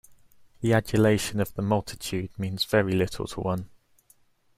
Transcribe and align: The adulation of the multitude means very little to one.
The 0.61 0.73
adulation 0.73 1.39
of 1.39 1.53
the 1.53 1.61
multitude 1.61 2.31
means 2.35 2.63
very 2.65 2.91
little 2.93 3.27
to 3.27 3.39
one. 3.39 3.69